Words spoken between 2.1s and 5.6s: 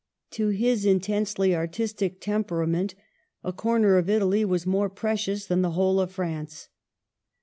tem perament a corner of Italy was more precious